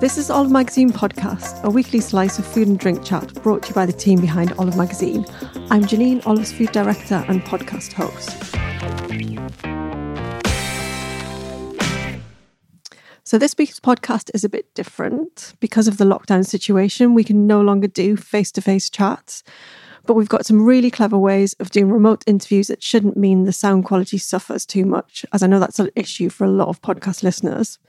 [0.00, 3.70] This is Olive Magazine Podcast, a weekly slice of food and drink chat brought to
[3.70, 5.26] you by the team behind Olive Magazine.
[5.70, 8.30] I'm Janine, Olive's food director and podcast host.
[13.24, 15.54] So, this week's podcast is a bit different.
[15.58, 19.42] Because of the lockdown situation, we can no longer do face to face chats,
[20.04, 23.52] but we've got some really clever ways of doing remote interviews that shouldn't mean the
[23.52, 26.80] sound quality suffers too much, as I know that's an issue for a lot of
[26.80, 27.80] podcast listeners.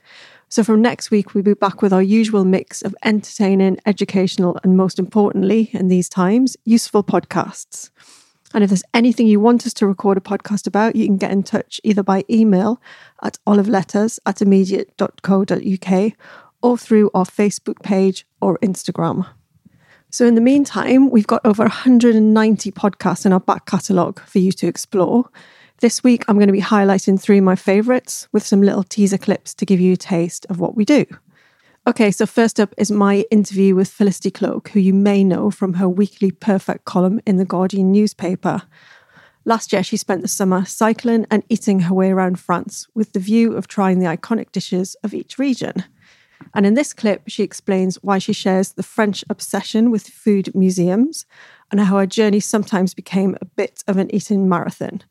[0.50, 4.78] So, from next week, we'll be back with our usual mix of entertaining, educational, and
[4.78, 7.90] most importantly, in these times, useful podcasts.
[8.54, 11.32] And if there's anything you want us to record a podcast about, you can get
[11.32, 12.80] in touch either by email
[13.22, 16.12] at oliveletters at immediate.co.uk
[16.62, 19.26] or through our Facebook page or Instagram.
[20.10, 24.52] So, in the meantime, we've got over 190 podcasts in our back catalogue for you
[24.52, 25.28] to explore.
[25.80, 29.16] This week, I'm going to be highlighting three of my favourites with some little teaser
[29.16, 31.06] clips to give you a taste of what we do.
[31.86, 35.74] Okay, so first up is my interview with Felicity Cloake, who you may know from
[35.74, 38.62] her weekly Perfect column in the Guardian newspaper.
[39.44, 43.20] Last year, she spent the summer cycling and eating her way around France with the
[43.20, 45.84] view of trying the iconic dishes of each region.
[46.54, 51.24] And in this clip, she explains why she shares the French obsession with food museums
[51.70, 55.02] and how her journey sometimes became a bit of an eating marathon.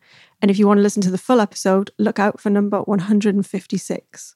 [0.41, 4.35] And if you want to listen to the full episode, look out for number 156.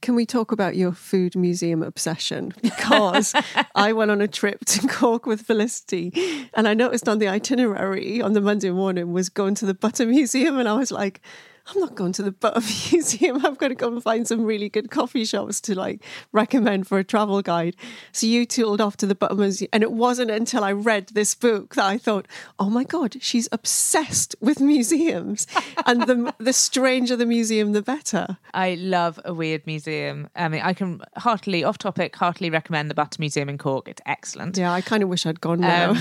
[0.00, 2.52] Can we talk about your food museum obsession?
[2.60, 3.32] Because
[3.76, 8.20] I went on a trip to Cork with Felicity and I noticed on the itinerary
[8.20, 11.20] on the Monday morning was going to the Butter Museum and I was like,
[11.66, 12.60] I'm not going to the Butter
[12.92, 13.44] Museum.
[13.44, 16.98] I've got to go and find some really good coffee shops to like recommend for
[16.98, 17.76] a travel guide.
[18.12, 19.68] So you tooled off to the Butter Museum.
[19.72, 22.26] And it wasn't until I read this book that I thought,
[22.58, 25.46] oh my God, she's obsessed with museums.
[25.86, 28.38] and the, the stranger the museum, the better.
[28.54, 30.28] I love a weird museum.
[30.34, 33.88] I mean, I can heartily, off topic, heartily recommend the Butter Museum in Cork.
[33.88, 34.56] It's excellent.
[34.56, 35.90] Yeah, I kind of wish I'd gone now.
[35.90, 35.98] Um,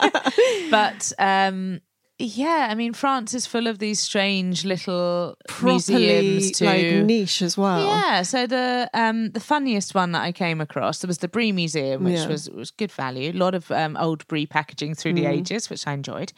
[0.70, 1.80] but um,
[2.18, 6.64] yeah, I mean, France is full of these strange little museums too.
[6.64, 7.86] like niche as well.
[7.86, 11.52] Yeah, so the um the funniest one that I came across there was the Brie
[11.52, 12.26] Museum, which Yeah.
[12.26, 13.30] was was good value.
[13.30, 15.38] A lot of um, old Brie packaging through the Mm.
[15.38, 16.32] ages, which I enjoyed.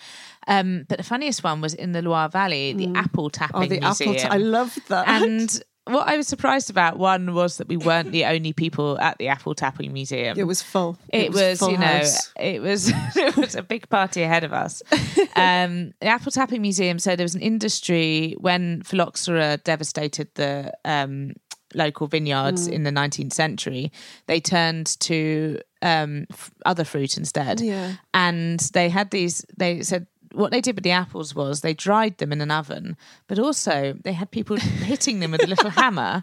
[0.46, 3.80] Um, but the funniest one was in the Loire Valley, the apple tapping Oh, the
[3.80, 4.10] museum.
[4.10, 4.14] apple.
[4.14, 5.08] T- I love that.
[5.08, 9.18] and what I was surprised about one was that we weren't the only people at
[9.18, 10.38] the apple tapping museum.
[10.38, 10.98] it was full.
[11.08, 12.32] It, was, full you know, house.
[12.38, 14.82] it was it was a big party ahead of us.
[15.36, 16.98] Um, the Apple Tapping Museum.
[16.98, 21.32] So there was an industry when phylloxera devastated the um,
[21.74, 22.72] local vineyards Mm.
[22.72, 23.90] in the 19th century.
[24.26, 27.94] They turned to um, f- other fruit instead, Yeah.
[28.12, 29.44] and they had these.
[29.56, 30.06] They said.
[30.32, 32.96] What they did with the apples was they dried them in an oven,
[33.26, 36.22] but also they had people hitting them with a little hammer.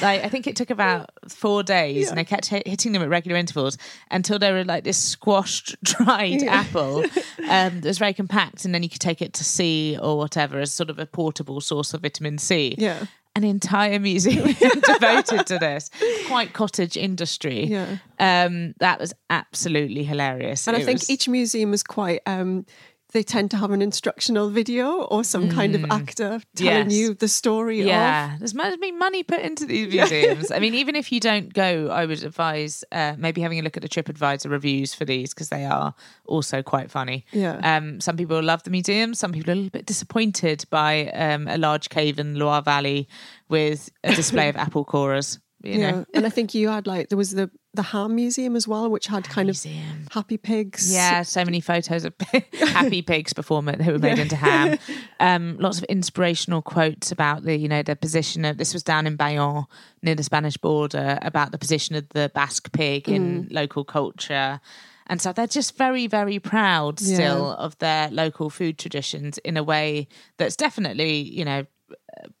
[0.00, 3.08] Like I think it took about four days, and they kept hit, hitting them at
[3.08, 3.76] regular intervals
[4.10, 7.10] until they were like this squashed, dried apple um,
[7.80, 10.70] that was very compact, and then you could take it to sea or whatever as
[10.72, 12.74] sort of a portable source of vitamin C.
[12.78, 13.06] Yeah.
[13.36, 15.90] An entire museum devoted to this,
[16.26, 17.66] quite cottage industry.
[17.66, 17.98] Yeah.
[18.18, 20.66] Um, that was absolutely hilarious.
[20.66, 22.20] And I think was- each museum was quite.
[22.26, 22.66] Um,
[23.12, 26.90] they tend to have an instructional video or some kind of actor telling Mm.
[26.90, 26.92] Yes.
[26.92, 30.50] you the story Yeah, there's must be money put into these museums.
[30.50, 33.76] I mean, even if you don't go, I would advise uh, maybe having a look
[33.78, 35.94] at the TripAdvisor reviews for these because they are
[36.26, 37.24] also quite funny.
[37.32, 37.58] Yeah.
[37.62, 39.14] Um, some people love the museum.
[39.14, 43.08] Some people are a little bit disappointed by um, a large cave in Loire Valley
[43.48, 45.38] with a display of apple corers.
[45.62, 45.80] You.
[45.80, 45.90] Yeah.
[45.90, 46.06] know.
[46.14, 49.06] And I think you had like there was the the ham museum as well, which
[49.06, 50.06] had kind Museum.
[50.06, 50.92] of happy pigs.
[50.92, 52.14] Yeah, so many photos of
[52.52, 54.78] happy pigs before they were made into ham.
[55.20, 59.04] Um, lots of inspirational quotes about the, you know, the position of this was down
[59.04, 59.66] in Bayonne
[60.00, 64.60] near the Spanish border about the position of the Basque pig in local culture.
[65.08, 69.64] And so they're just very, very proud still of their local food traditions in a
[69.64, 71.66] way that's definitely, you know,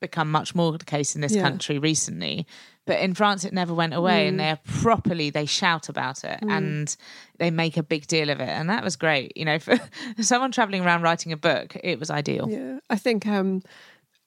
[0.00, 1.42] become much more the case in this Yeah.
[1.42, 2.46] country recently.
[2.86, 6.96] But in France, it never went away, and they're properly they shout about it and
[7.38, 9.36] they make a big deal of it, and that was great.
[9.36, 9.78] You know, for
[10.20, 12.48] someone traveling around writing a book, it was ideal.
[12.48, 12.78] Yeah.
[12.88, 13.62] I think um,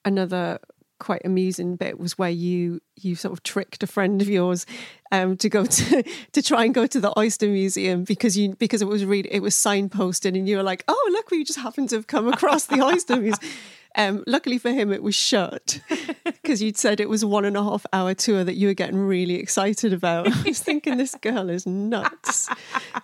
[0.04, 0.58] another
[0.98, 4.64] quite amusing bit was where you you sort of tricked a friend of yours
[5.10, 8.80] um, to go to to try and go to the oyster museum because you because
[8.80, 11.88] it was read it was signposted and you were like oh look we just happened
[11.88, 13.50] to have come across the oyster museum
[13.96, 15.80] um, luckily for him it was shut
[16.24, 18.98] because you'd said it was one and a half hour tour that you were getting
[18.98, 20.28] really excited about.
[20.28, 22.48] I was thinking this girl is nuts.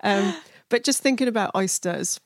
[0.03, 0.35] Um,
[0.69, 2.21] but just thinking about oysters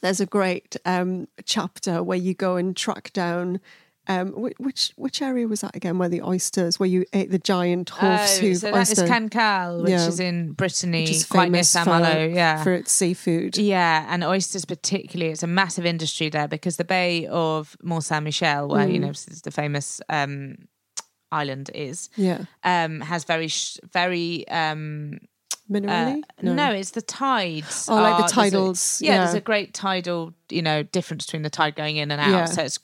[0.00, 3.60] there's a great um, chapter where you go and track down
[4.08, 5.96] Um, which which area was that again?
[5.96, 9.82] Where the oysters, where you ate the giant horse Oh, so that is oyster, Cancale,
[9.82, 10.08] which Yeah.
[10.08, 12.26] is in Brittany, is quite near for, Malo.
[12.26, 12.64] Yeah.
[12.64, 13.56] for its seafood.
[13.56, 18.24] Yeah, and oysters particularly, it's a massive industry there because the Bay of Mont Saint
[18.24, 19.42] Michel, where you know Mm.
[19.42, 20.56] the famous um,
[21.30, 23.48] island is, Yeah, um, has very
[23.92, 24.44] very
[25.74, 26.22] um, uh, minerally.
[26.42, 26.72] no.
[26.72, 27.88] it's the tides.
[27.88, 31.42] Oh, like the there's a- tidals, yeah, there's a great tidal, you know, difference between
[31.42, 32.30] the tide going in and out.
[32.30, 32.44] Yeah.
[32.46, 32.78] So it's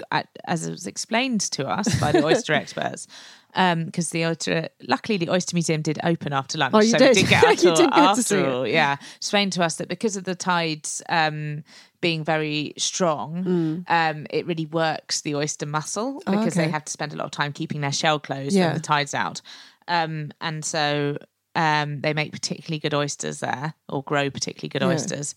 [0.46, 3.06] as it was explained to us by the oyster experts.
[3.54, 6.98] Um, because the oyster, luckily, the oyster museum did open after lunch, Oh, you so
[6.98, 7.16] did?
[7.16, 8.66] we did get our tour did after all.
[8.68, 11.64] Yeah, explained to us that because of the tides um,
[12.02, 16.22] being very strong, um, it really works the oyster muscle Mm.
[16.26, 18.66] Oh, because they have to spend a lot of time keeping their shell closed Yeah.
[18.66, 19.40] when the tide's out,
[19.88, 21.16] um, and so
[21.64, 24.88] um, they make particularly good oysters there, or grow particularly good Yeah.
[24.94, 25.34] oysters.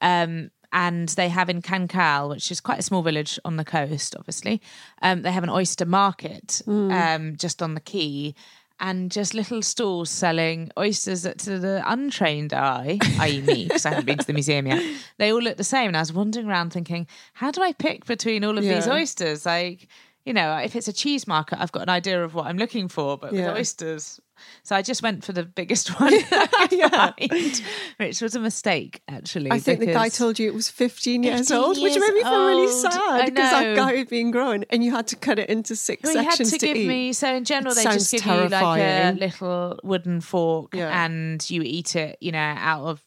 [0.00, 4.14] Um, and they have in Cancale, which is quite a small village on the coast,
[4.18, 4.60] obviously,
[5.02, 8.34] um, they have an oyster market um, just on the quay.
[8.80, 13.90] And just little stalls selling oysters that to the untrained eye, i.e., me, because I
[13.90, 14.82] haven't been to the museum yet,
[15.18, 15.86] they all look the same.
[15.88, 19.46] And I was wandering around thinking, how do I pick between all of these oysters?
[19.46, 19.86] Like,
[20.24, 22.88] you know, if it's a cheese market, I've got an idea of what I'm looking
[22.88, 23.48] for, but Yeah.
[23.48, 24.20] with oysters,
[24.62, 27.62] so I just went for the biggest one could find,
[27.98, 29.50] which was a mistake actually.
[29.52, 32.22] I think the guy told you it was 15 years 15 old, which made me
[32.22, 32.86] feel really old.
[32.86, 35.76] I sad because that guy had been growing and you had to cut it into
[35.76, 36.88] six Well, sections to, give eat.
[36.88, 37.12] me.
[37.12, 41.04] So in general, It they just give you like a little wooden fork, Yeah.
[41.04, 42.16] and you eat it.
[42.20, 43.02] You know, out of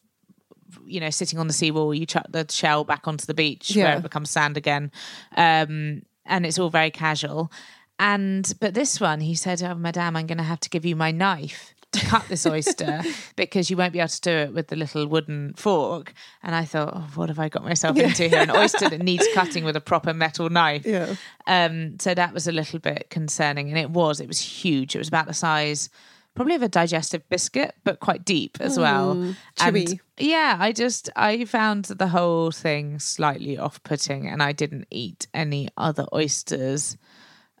[0.86, 3.96] you know sitting on the seawall, you chuck the shell back onto the beach where
[3.96, 4.90] it becomes sand again,
[5.36, 7.50] um, and it's all very casual.
[7.98, 10.96] And but this one, he said, "Oh, Madame, I'm going to have to give you
[10.96, 13.00] my knife." To cut this oyster
[13.36, 16.12] because you won't be able to do it with the little wooden fork.
[16.42, 18.40] And I thought, oh, what have I got myself into here?
[18.40, 20.84] An oyster that needs cutting with a proper metal knife.
[20.84, 21.14] Yeah.
[21.46, 24.20] Um, so that was a little bit concerning, and it was.
[24.20, 24.94] It was huge.
[24.94, 25.88] It was about the size,
[26.36, 29.16] probably of a digestive biscuit, but quite deep as well.
[29.16, 34.86] Mm, And yeah, I just I found the whole thing slightly off-putting, and I didn't
[34.90, 36.96] eat any other oysters.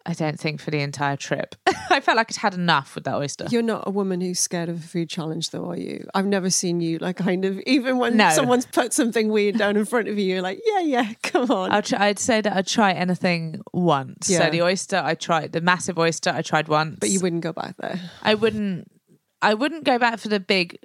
[0.08, 1.54] I don't think for the entire trip.
[1.90, 3.46] I felt like I'd had enough with that oyster.
[3.50, 6.06] You're not a woman who's scared of a food challenge, though, are you?
[6.14, 8.30] I've never seen you like kind of even when No.
[8.30, 11.72] someone's put something weird down in front of you, you're like, yeah, yeah, come on.
[11.72, 14.30] I'd, try, I'd say that I'd try anything once.
[14.30, 14.38] Yeah.
[14.44, 16.30] So the oyster, I tried the massive oyster.
[16.30, 17.98] I tried once, but you wouldn't go back there.
[18.22, 18.90] I wouldn't
[19.42, 20.78] I wouldn't go back for the big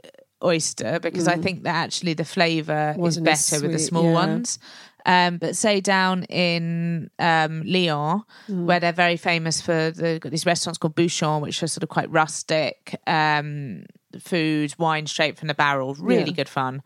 [0.43, 2.99] oyster because I think that actually the flavour is Mm.
[2.99, 4.13] Wasn't as better with the small yeah.
[4.13, 4.59] ones.
[5.05, 8.65] Um, but say down in um, Lyon, Mm.
[8.65, 12.09] where they're very famous for the these restaurants called Bouchon, which are sort of quite
[12.11, 13.85] rustic um,
[14.19, 16.35] food, wine straight from the barrel, really Yeah.
[16.35, 16.81] good fun.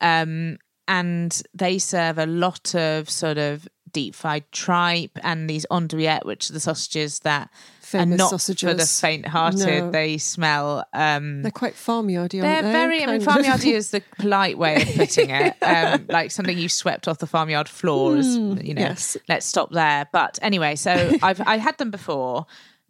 [0.00, 0.58] Um,
[0.88, 6.48] and they serve a lot of sort of deep fried tripe and these andouillettes, which
[6.50, 7.50] are the sausages that
[7.90, 8.70] Famous not sausages.
[8.70, 9.66] for the faint-hearted.
[9.84, 9.90] No.
[9.90, 10.84] They smell.
[10.92, 12.72] Um, They're quite farmyardy, they're they?
[12.72, 13.02] very.
[13.02, 15.56] I mean, farmyardy is the polite way of putting it.
[15.62, 18.26] Um, like something you swept off the farmyard floors.
[18.36, 18.42] you
[18.74, 18.82] know.
[18.82, 19.16] Hmm, yes.
[19.28, 20.06] Let's stop there.
[20.12, 20.92] But anyway, so
[21.22, 22.46] I've I had them before.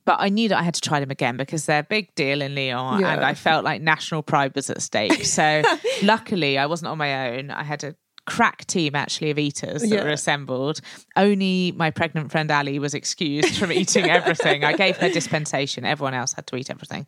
[0.06, 2.41] But I knew that I had to try them again because they're a big deal
[2.43, 3.12] in Lyon, Yeah.
[3.12, 5.25] and I felt like national pride was at stake.
[5.26, 5.62] So,
[6.03, 7.50] luckily, I wasn't on my own.
[7.50, 7.94] I had a
[8.26, 10.05] crack team actually of eaters that Yeah.
[10.05, 10.81] were assembled.
[11.17, 14.64] Only my pregnant friend Ali was excused from eating everything.
[14.64, 15.84] I gave her dispensation.
[15.84, 17.06] Everyone else had to eat everything.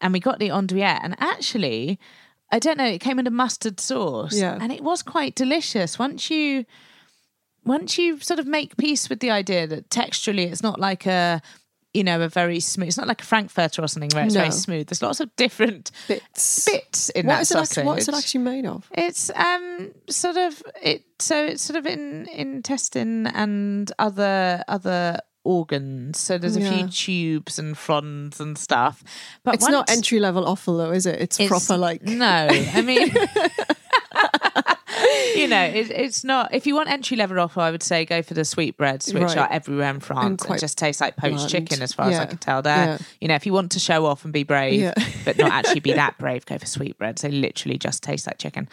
[0.00, 1.00] And we got the andouillette.
[1.02, 1.98] And actually,
[2.50, 4.34] I don't know, it came in a mustard sauce.
[4.36, 4.58] Yeah.
[4.60, 5.98] And it was quite delicious.
[5.98, 6.64] Once you
[7.64, 11.40] once you sort of make peace with the idea that texturally it's not like a
[11.94, 12.88] you know, a very smooth.
[12.88, 14.40] It's not like a frankfurter or something where it's No.
[14.40, 14.88] very smooth.
[14.88, 16.64] There's lots of different Bits.
[16.66, 17.78] bits in What that sausage.
[17.78, 18.86] Actually, what is it actually made of?
[18.92, 26.18] It's um sort of it so it's sort of in intestine and other other organs.
[26.18, 26.72] So there's a Yeah.
[26.72, 29.04] few tubes and fronds and stuff.
[29.44, 31.20] But It's not entry level offal, though, is it?
[31.20, 32.02] It's, it's- proper like.
[32.02, 32.48] no.
[32.50, 33.12] I mean.
[35.36, 36.54] you know, it, it's not.
[36.54, 39.38] If you want entry level offal, I would say go for the sweetbreads, which Right.
[39.38, 41.50] are everywhere in France and, just taste like poached bland.
[41.50, 42.62] chicken, as far as I can tell.
[42.62, 42.98] There, Yeah.
[43.20, 44.94] you know, if you want to show off and be brave, Yeah.
[45.24, 47.22] but not actually be that brave, go for sweetbreads.
[47.22, 48.68] They literally just taste like chicken.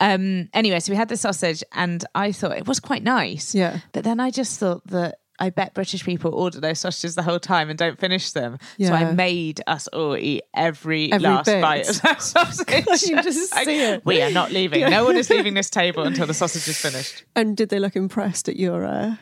[0.00, 3.54] Um, anyway, so we had the sausage, and I thought it was quite nice.
[3.54, 3.78] Yeah.
[3.92, 5.18] But then I just thought that.
[5.38, 8.58] I bet British people order those sausages the whole time and don't finish them.
[8.80, 11.60] So I made us all eat every, Every last bit.
[11.60, 13.02] bite of that sausage.
[13.10, 14.00] You just Like.
[14.04, 14.88] We are not leaving.
[14.88, 17.24] No one is leaving this table until the sausage is finished.
[17.34, 18.84] And did they look impressed at your.
[18.86, 19.16] Uh...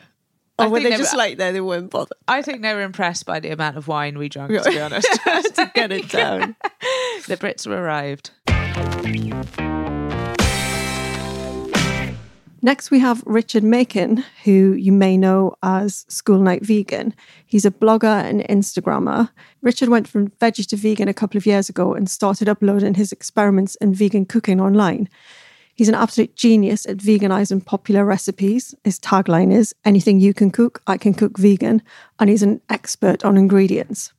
[0.57, 1.51] I Or were think they they just were- like there?
[1.51, 4.53] They weren't bothered I think they were impressed by the amount of wine we drank,
[4.53, 5.11] to be honest.
[5.55, 6.55] to get it down.
[7.27, 8.31] the Brits were arrived.
[12.65, 17.13] Next, we have Richard Makin, who you may know as School Night Vegan.
[17.45, 19.29] He's a blogger and Instagrammer.
[19.61, 23.11] Richard went from veggie to vegan a couple of years ago and started uploading his
[23.11, 25.07] experiments in vegan cooking online.
[25.75, 28.73] He's an absolute genius at veganizing popular recipes.
[28.83, 31.83] His tagline is anything you can cook, I can cook vegan.
[32.19, 34.11] And he's an expert on ingredients.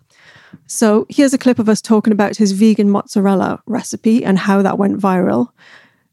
[0.68, 4.78] So here's a clip of us talking about his vegan mozzarella recipe and how that
[4.78, 5.48] went viral,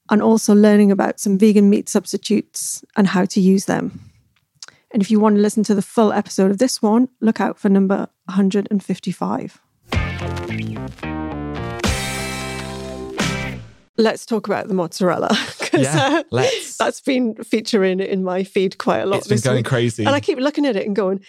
[0.09, 4.11] and also learning about some vegan meat substitutes and how to use them.
[4.91, 7.57] And if you want to listen to the full episode of this one, look out
[7.57, 9.59] for number 155.
[13.97, 15.29] Let's talk about the mozzarella
[15.81, 16.45] because Yeah, uh,
[16.79, 19.17] that's been featuring in my feed quite a lot.
[19.19, 19.65] It's been this going week.
[19.65, 20.05] crazy.
[20.05, 21.19] And I keep looking at it and going,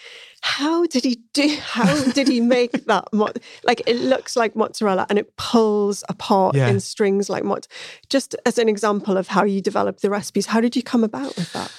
[0.41, 1.57] how did he do?
[1.61, 3.05] How did he make that?
[3.13, 3.31] Mo-
[3.63, 6.67] like it looks like mozzarella and it pulls apart Yeah.
[6.67, 7.67] in strings like mod.
[8.09, 11.35] Just as an example of how you develop the recipes, how did you come about
[11.35, 11.71] with that?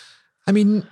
[0.48, 0.86] I mean,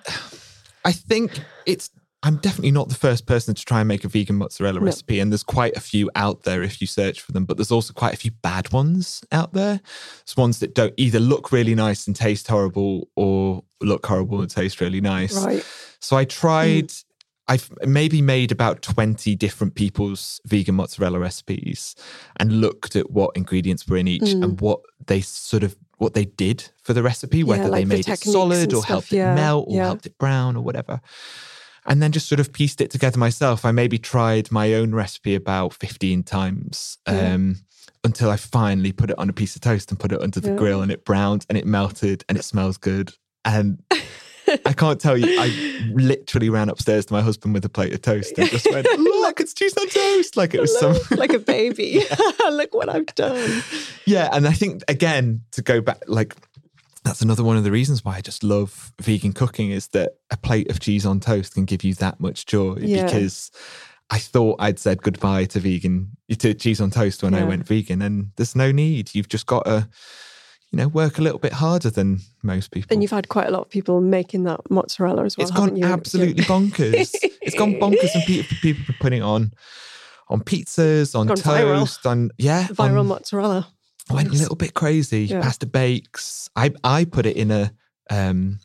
[0.85, 1.91] I think it's.
[2.25, 4.87] I'm definitely not the first person to try and make a vegan mozzarella No.
[4.87, 7.45] recipe, and there's quite a few out there if you search for them.
[7.45, 9.81] But there's also quite a few bad ones out there.
[10.23, 14.51] It's ones that don't either look really nice and taste horrible, or look horrible and
[14.51, 15.45] taste really nice.
[15.45, 15.65] Right.
[16.01, 16.93] So I tried.
[17.47, 21.95] I've maybe made about 20 different people's vegan mozzarella recipes
[22.37, 24.43] and looked at what ingredients were in each Mm.
[24.45, 27.89] and what they sort of what they did for the recipe, whether like they the
[27.97, 29.85] made it solid or stuff, helped yeah, it melt or yeah.
[29.85, 31.03] helped it brown or whatever.
[31.87, 33.65] And then just sort of pieced it together myself.
[33.65, 36.99] I maybe tried my own recipe about 15 times.
[37.07, 37.35] Yeah.
[37.35, 37.57] Um,
[38.03, 40.51] until I finally put it on a piece of toast and put it under the
[40.51, 40.57] Yeah.
[40.57, 43.13] grill and it browned and it melted and it smells good.
[43.47, 43.83] And
[44.67, 48.03] I can't tell you, I literally ran upstairs to my husband with a plate of
[48.03, 50.37] toast and just went, Look, it's cheese on toast.
[50.37, 52.03] Like it was some like a baby.
[52.51, 53.63] Look what I've done.
[54.07, 54.29] Yeah.
[54.33, 56.35] And I think again, to go back, like
[57.05, 60.37] that's another one of the reasons why I just love vegan cooking is that a
[60.37, 63.05] plate of cheese on toast can give you that much joy Yeah.
[63.05, 63.51] because
[64.11, 68.03] I thought I'd said goodbye to vegan to cheese on toast when I went vegan,
[68.03, 69.15] and there's no need.
[69.15, 69.89] You've just got to,
[70.71, 72.89] you know, work a little bit harder than most people.
[72.93, 75.47] And you've had quite a lot of people making that mozzarella as well.
[75.49, 75.85] it's gone you?
[75.87, 77.15] absolutely bonkers.
[77.43, 79.53] it's gone bonkers, and people people putting it on
[80.29, 81.79] on pizzas, on Gone viral.
[81.81, 83.69] toast, on yeah, Viral on, mozzarella.
[84.11, 85.25] Went a little bit crazy.
[85.25, 85.41] Yeah.
[85.43, 86.49] Pasta bakes.
[86.57, 87.73] I I put it in a
[88.11, 88.59] um,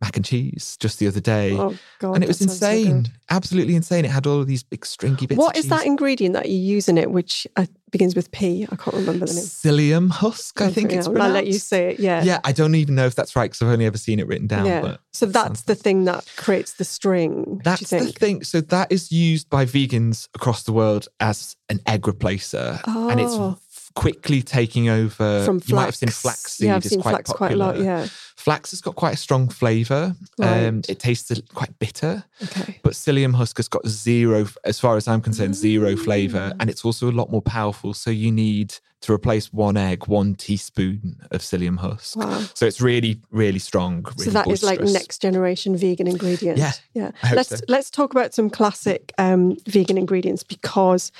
[0.00, 3.06] mac and cheese just the other day, Oh god, and it was sounds so insane.
[3.30, 4.04] Absolutely insane.
[4.04, 5.38] It had all of these big stringy bits.
[5.38, 8.64] What is that ingredient that you use in it, which uh, begins with P?
[8.70, 9.44] I can't remember the name.
[9.44, 10.60] Psyllium husk.
[10.60, 11.06] I think Yeah, it's.
[11.06, 11.68] I'll let you pronounced.
[11.68, 12.00] say it.
[12.00, 12.22] Yeah.
[12.24, 14.46] Yeah, I don't even know if that's right because I've only ever seen it written
[14.48, 14.66] down.
[14.66, 14.80] Yeah.
[14.82, 17.62] But so that's the thing that creates the string.
[17.64, 18.42] That's the thing.
[18.44, 23.32] So that is used by vegans across the world as an egg replacer, and it's
[23.32, 23.58] Oh.
[23.94, 25.44] Quickly taking over.
[25.44, 26.40] From uh, You might have seen flax.
[26.42, 27.48] flaxseed Yeah, I've is seen quite flax popular.
[27.48, 27.78] quite a lot.
[27.84, 28.06] Yeah.
[28.36, 30.16] Flax has got quite a strong flavour.
[30.40, 32.80] Um, it tastes quite bitter, Okay.
[32.82, 36.56] but psyllium husk has got zero, as far as I'm concerned, zero flavour, Mm.
[36.60, 37.94] and it's also a lot more powerful.
[37.94, 42.16] So you need to replace one egg, one teaspoon of psyllium husk.
[42.16, 42.44] Wow.
[42.54, 44.04] So it's really, really strong.
[44.06, 46.56] So really that is like next generation vegan ingredient.
[46.58, 47.10] Yeah, yeah.
[47.32, 47.56] Let's so.
[47.68, 51.10] let's talk about some classic um, vegan ingredients because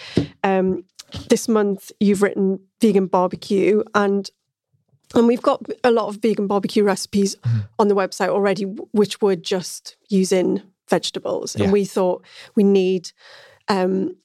[0.44, 0.84] um,
[1.28, 4.30] this month you've written vegan barbecue and
[5.14, 7.58] and we've got a lot of vegan barbecue recipes Mm-hmm.
[7.78, 11.64] on the website already, which were just using vegetables, Yeah.
[11.64, 13.12] and we thought we need.
[13.68, 14.16] Um,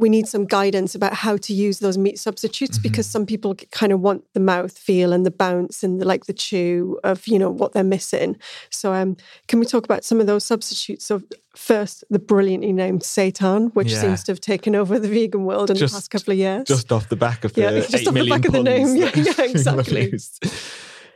[0.00, 2.82] we need some guidance about how to use those meat substitutes Mm-hmm.
[2.82, 6.24] because some people kind of want the mouth feel and the bounce and the, like
[6.26, 8.36] the chew of you know what they're missing.
[8.70, 9.16] So, um,
[9.48, 11.04] can we talk about some of those substitutes?
[11.06, 11.22] So,
[11.56, 14.00] first, the brilliantly named seitan, which Yeah.
[14.00, 16.64] seems to have taken over the vegan world in Just- the past couple of years.
[16.66, 18.96] just off the back of the Yeah, just eight off the back of the name.
[18.96, 20.12] Yeah, yeah, exactly.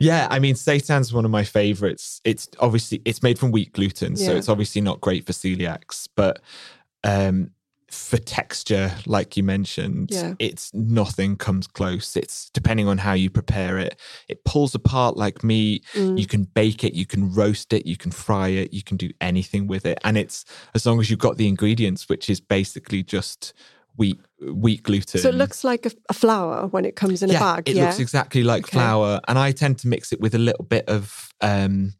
[0.00, 2.20] Yeah, I mean, seitan's one of my favorites.
[2.24, 6.40] It's obviously it's made from wheat gluten, so it's obviously not great for celiacs, but
[7.04, 7.50] um
[7.94, 10.34] for texture, like you mentioned, Yeah.
[10.38, 12.16] it's nothing comes close.
[12.16, 13.98] It's depending on how you prepare it,
[14.28, 15.84] it pulls apart like meat.
[15.94, 16.18] Mm.
[16.18, 19.10] You can bake it, you can roast it, you can fry it, you can do
[19.20, 23.02] anything with it, and it's as long as you've got the ingredients, which is basically
[23.02, 23.52] just
[23.96, 24.18] wheat
[24.52, 25.20] wheat gluten.
[25.20, 27.68] So it looks like a, a flour when it comes in a bag.
[27.68, 27.84] It yeah.
[27.86, 28.78] looks exactly like Okay.
[28.78, 31.94] flour, and I tend to mix it with a little bit of um,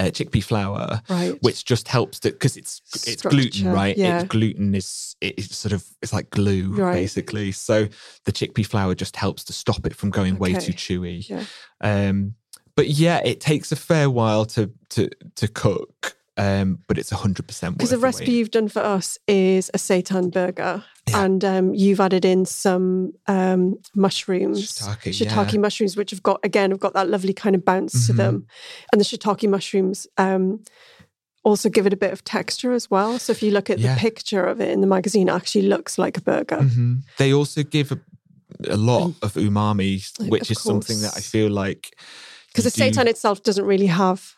[0.00, 1.36] uh, chickpea flour, right.
[1.42, 3.96] which just helps to because it's it's gluten, right?
[3.96, 4.22] yeah.
[4.22, 6.94] It, gluten is it- it's sort of it's like glue Right.
[6.94, 7.52] basically.
[7.52, 7.86] So
[8.24, 11.28] the chickpea flour just helps to stop it from going way too chewy.
[11.28, 11.44] Yeah.
[11.80, 12.34] Um,
[12.76, 16.16] but yeah, it takes a fair while to to to cook.
[16.40, 18.38] Um, but it's 100% Because the recipe wait.
[18.38, 21.24] you've done for us is a seitan burger, Yeah.
[21.24, 25.58] and um, you've added in some um, mushrooms, Shiitake, yeah.
[25.60, 28.16] mushrooms, which have got again have got that lovely kind of bounce to Mhm.
[28.16, 28.46] them,
[28.92, 30.62] and the shiitake mushrooms um,
[31.42, 33.18] also give it a bit of texture as well.
[33.18, 33.94] So if you look at Yeah.
[33.94, 36.58] the picture of it in the magazine, it actually looks like a burger.
[36.58, 37.02] Mhm.
[37.16, 37.98] They also give a,
[38.68, 41.96] a lot of umami, Of which is something that I feel like
[42.48, 44.34] Because the do- seitan itself doesn't really have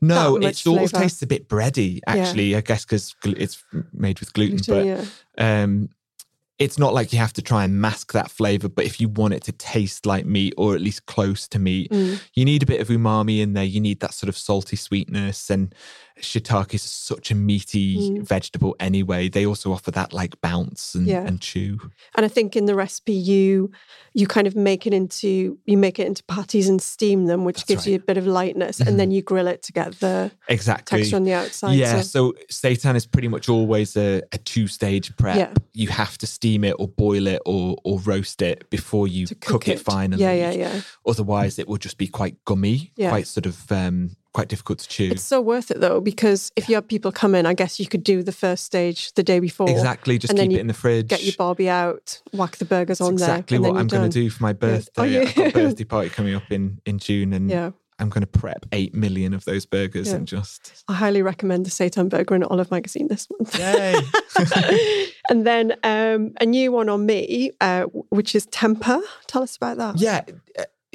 [0.00, 2.56] No, it sort of tastes a bit bready, actually.
[2.56, 3.62] I guess because it's
[3.92, 4.74] made with gluten, gluten.
[4.74, 4.86] but
[5.38, 5.62] yeah.
[5.62, 5.88] um,
[6.58, 8.68] it's not like you have to try and mask that flavor.
[8.68, 11.90] But if you want it to taste like meat or at least close to meat,
[11.90, 12.20] Mm.
[12.34, 13.64] you need a bit of umami in there.
[13.64, 15.50] You need that sort of salty sweetness.
[15.50, 15.74] And
[16.20, 18.22] shiitake is such a meaty Mm.
[18.26, 19.28] vegetable anyway.
[19.28, 21.26] They also offer that like bounce and, Yeah.
[21.26, 21.78] and chew.
[22.14, 23.70] And I think in the recipe you
[24.16, 27.56] you kind of make it into you make it into patties and steam them, which
[27.56, 28.86] That's gives you a bit of lightness, Mhm.
[28.86, 30.98] and then you grill it to get the Exactly.
[30.98, 31.74] texture on the outside.
[31.76, 35.36] Yeah, So, so seitan is pretty much always a, a two stage prep.
[35.36, 35.52] Yeah.
[35.72, 39.34] You have to steam it or boil it or or roast it before you to
[39.34, 39.80] cook, it.
[39.80, 40.22] finally.
[40.22, 40.80] Yeah, yeah, yeah.
[41.04, 43.10] Otherwise, it will just be quite gummy, Yeah.
[43.10, 45.12] quite sort of um, quite difficult to choose.
[45.12, 47.86] It's so worth it though, because if you have people come in, I guess you
[47.86, 49.70] could do the first stage the day before.
[49.70, 51.08] exactly, just keep it in the fridge.
[51.08, 53.30] Get your barbie out, whack the burgers That's on there.
[53.30, 54.92] exactly what I'm going to do for my birthday.
[54.98, 55.20] Oh, yeah.
[55.20, 58.26] I've got a birthday party coming up in in June, and Yeah, I'm going to
[58.26, 60.16] prep eight million of those burgers Yeah.
[60.16, 63.56] and just I highly recommend the Seitan Burger in Olive Magazine this month.
[63.58, 63.94] yay.
[65.30, 69.00] and then um, a new one on me, uh, which is Temper.
[69.28, 69.98] Tell us about that.
[70.00, 70.22] yeah,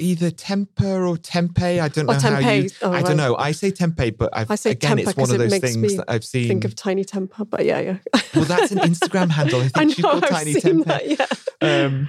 [0.00, 1.80] either temper or tempeh.
[1.80, 2.70] I don't know how you.
[2.82, 3.04] Oh, I right.
[3.04, 3.36] don't know.
[3.36, 6.24] I say tempeh, but I've, I say again, it's one of those things that I've
[6.24, 6.48] seen.
[6.48, 7.96] Think of Tiny Temper, but yeah, yeah.
[8.34, 9.60] well, that's an Instagram handle.
[9.60, 11.16] I think I she's called I've Tiny seen Tempeh.
[11.18, 11.84] that, yeah.
[11.86, 12.08] Um,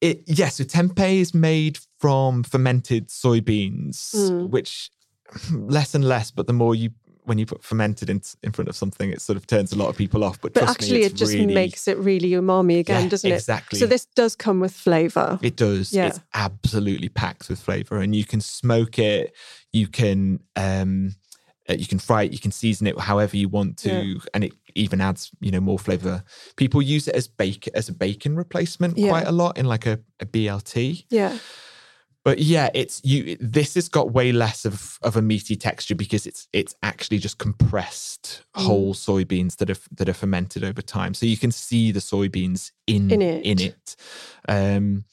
[0.00, 4.50] it, yeah, so tempeh is made from fermented soybeans, Mm.
[4.50, 4.90] which
[5.52, 6.90] less and less, but the more you
[7.24, 9.88] when you put fermented in, in front of something, it sort of turns a lot
[9.88, 10.40] of people off.
[10.40, 13.34] But, But actually, me, it just really, makes it really umami again, Yeah, doesn't it?
[13.34, 13.78] exactly.
[13.78, 15.38] So this does come with flavour.
[15.42, 15.92] It does.
[15.92, 16.06] Yeah.
[16.08, 19.34] It's absolutely packed with flavor, and you can smoke it.
[19.72, 21.16] You can um,
[21.68, 22.32] uh, you can fry it.
[22.32, 24.14] You can season it however you want to, Yeah.
[24.34, 26.22] and it even adds you know more flavor.
[26.56, 29.08] People use it as bake as a bacon replacement Yeah.
[29.08, 31.06] quite a lot in like a, a BLT.
[31.10, 31.38] Yeah,
[32.24, 33.36] But yeah, it's you.
[33.38, 37.36] This has got way less of of a meaty texture because it's it's actually just
[37.38, 38.62] compressed Mm.
[38.64, 41.12] whole soybeans that are that are fermented over time.
[41.14, 43.44] So you can see the soybeans in In it.
[43.44, 43.96] In it.
[44.48, 45.04] Um,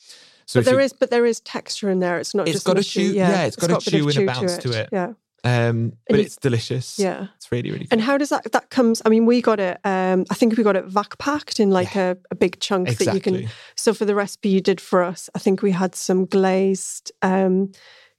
[0.46, 2.18] so but there you- is, but there is texture in there.
[2.20, 4.58] It's not It's just got a chew- yeah, it's got a chew and a bounce
[4.60, 4.90] to it.
[4.94, 7.00] Yeah, Um, but you- it's delicious.
[7.00, 7.28] yeah.
[7.36, 7.94] It's really, really good.
[7.94, 9.02] And how does that that comes?
[9.06, 9.80] I mean, we got it.
[9.84, 13.14] Um, I think we got it vac packed in like a, a big chunk that
[13.14, 13.50] you can.
[13.76, 17.72] So for the recipe you did for us, I think we had some glazed um,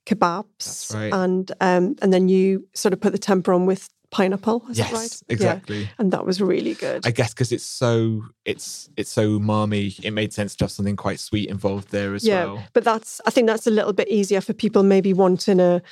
[0.06, 1.12] kebabs, right.
[1.12, 4.64] and um, and then you sort of put the temper on with pineapple.
[4.72, 5.22] Yes, right?
[5.28, 5.82] exactly.
[5.82, 5.88] Yeah.
[5.98, 7.06] And that was really good.
[7.06, 10.96] I guess because it's so it's it's so umami, it made sense to have something
[10.96, 12.64] quite sweet involved there as yeah, well.
[12.72, 15.82] but that's I think that's a little bit easier for people maybe wanting a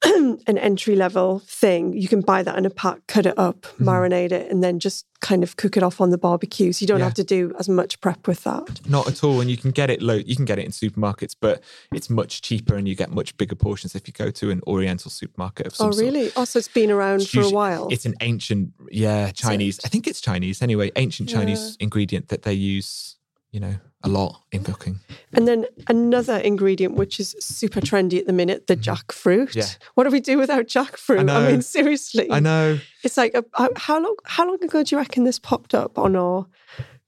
[0.46, 1.92] an entry level thing.
[1.92, 3.88] You can buy that in a pack, cut it up, Mm-hmm.
[3.88, 6.70] marinate it, and then just kind of cook it off on the barbecue.
[6.72, 7.04] So you don't Yeah.
[7.06, 8.80] have to do as much prep with that.
[8.88, 10.14] Not at all, and you can get it low.
[10.14, 13.56] You can get it in supermarkets, but it's much cheaper, and you get much bigger
[13.56, 16.04] portions if you go to an Oriental supermarket of some Oh, sort.
[16.04, 16.30] really?
[16.36, 17.88] Oh, so it's been around It's for a while.
[17.90, 19.80] It's an ancient, yeah, Chinese.
[19.84, 20.92] I think it's Chinese anyway.
[20.94, 23.16] Ancient Chinese ingredient that they use,
[23.50, 25.00] you know, a lot in cooking.
[25.32, 29.48] And then another ingredient which is super trendy at the minute, the jackfruit.
[29.50, 29.58] Mm-hmm.
[29.58, 29.66] Yeah.
[29.94, 31.20] What do we do without jackfruit?
[31.20, 31.50] I, know.
[31.50, 32.30] mean, seriously.
[32.30, 32.78] I know.
[33.02, 34.14] It's like a, how- how long?
[34.24, 36.46] How long ago do you reckon this popped up on our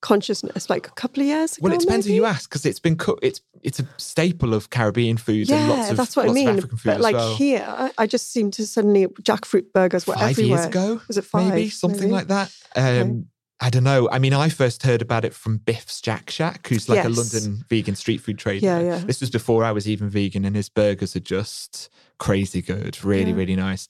[0.00, 0.68] consciousness?
[0.70, 1.64] Like a couple of years ago.
[1.64, 2.16] Well, it depends maybe?
[2.16, 3.24] who you ask because it's been cooked.
[3.24, 6.48] It's it's a staple of Caribbean food Yeah, and lots of that's what I mean.
[6.48, 7.34] of African food But like well.
[7.36, 10.58] here, I- I just seem to suddenly jackfruit burgers were five everywhere.
[10.58, 11.48] years ago, Was it five?
[11.54, 12.12] maybe something maybe?
[12.12, 12.52] like that.
[12.74, 13.26] Um,
[13.62, 14.08] I don't know.
[14.10, 17.62] I mean, I first heard about it from Biff's Jack Shack, who's like a London
[17.68, 18.64] vegan street food trader.
[18.64, 18.98] Yeah, yeah.
[18.98, 23.30] This was before I was even vegan, and his burgers are just crazy good, really,
[23.30, 23.36] Yeah.
[23.36, 23.88] really nice.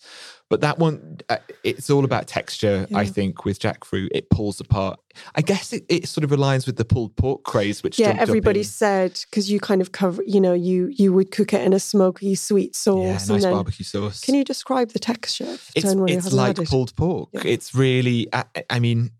[0.48, 2.88] But that one, uh, it's all about texture.
[2.92, 4.98] I think with jackfruit, it pulls apart.
[5.36, 8.64] I guess it, it sort of aligns with the pulled pork craze, which Yeah, everybody
[8.64, 11.78] said because you kind of cover, you know, you you would cook it in a
[11.78, 14.20] smoky sweet sauce, yeah, nice and then barbecue sauce.
[14.20, 15.56] can you describe the texture?
[15.76, 16.68] it's it's like it?
[16.68, 17.28] pulled pork.
[17.32, 17.42] Yeah.
[17.44, 19.12] It's really, I, I mean,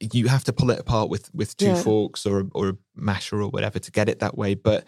[0.00, 1.82] you have to pull it apart with with two Yeah.
[1.82, 4.54] forks or a, or a masher or whatever to get it that way.
[4.54, 4.86] But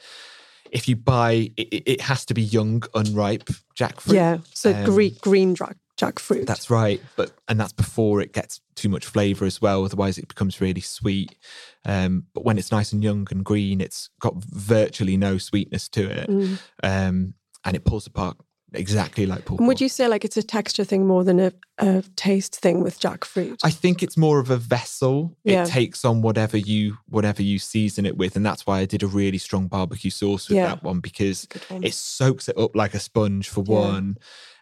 [0.70, 4.14] if you buy, it, it- it has to be young, unripe jackfruit.
[4.14, 6.46] Yeah, so Um, green green jack, jackfruit.
[6.46, 9.84] That's right, but and that's before it gets too much flavour as well.
[9.84, 11.36] Otherwise, it becomes really sweet.
[11.84, 16.10] Um, but when it's nice and young and green, it's got virtually no sweetness to
[16.10, 16.58] it, Mm.
[16.82, 18.36] um, and it pulls apart
[18.76, 21.52] exactly like pulled And would you say like it's a texture thing more than a,
[21.78, 23.58] a taste thing with jackfruit?
[23.64, 25.36] I think it's more of a vessel.
[25.44, 25.64] Yeah.
[25.64, 29.02] It takes on whatever you whatever you season it with, and that's why I did
[29.02, 30.68] a really strong barbecue sauce with Yeah.
[30.68, 31.84] that one because one.
[31.84, 33.74] it soaks it up like a sponge for Yeah.
[33.74, 34.18] one,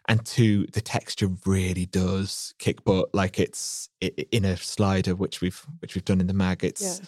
[0.09, 3.09] and two, the texture really does kick butt.
[3.15, 6.63] Like it's it, in a slider, which we've which we've done in the mag.
[6.65, 7.01] It's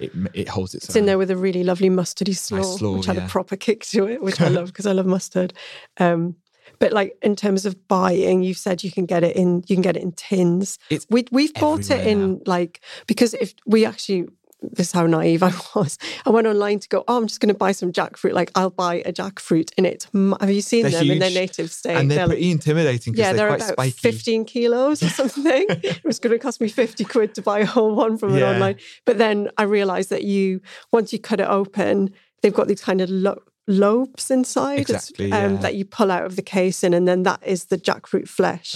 [0.00, 3.06] it it holds its, It's in there with a really lovely mustardy slaw, slaw, which
[3.06, 3.26] had yeah.
[3.26, 5.52] a proper kick to it, which I love because I love mustard.
[5.98, 6.36] Um,
[6.78, 9.82] but like in terms of buying, you've said you can get it in you can
[9.82, 10.78] get it in tins.
[10.90, 14.28] It's We we've bought it in like because if we actually
[14.62, 15.96] this is how naive I was.
[16.26, 17.02] I went online to go.
[17.08, 18.34] Oh, I'm just going to buy some jackfruit.
[18.34, 20.06] Like I'll buy a jackfruit, in it.
[20.38, 21.96] Have you seen They're them in their native state?
[21.96, 23.90] and they're, They're like- pretty intimidating yeah, they're, they're, about spiky.
[23.92, 25.64] 15 kilos or something.
[25.68, 28.40] it was going to cost me 50 quid to buy a whole one from it
[28.40, 28.50] Yeah.
[28.50, 28.76] online.
[29.06, 30.60] But then I realized that you,
[30.92, 32.10] once you cut it open,
[32.42, 35.60] they've got these kind of lo- lobes inside Exactly, um, yeah.
[35.60, 38.74] that you pull out of the casing, and then that is the jackfruit flesh.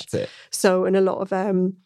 [0.50, 1.76] So in a lot of um,